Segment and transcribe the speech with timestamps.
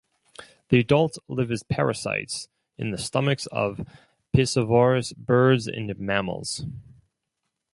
[0.69, 3.87] The adults live as parasites in the stomachs of
[4.35, 6.65] piscivorous birds and mammals.